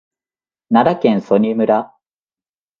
[0.69, 1.93] 奈良県曽爾村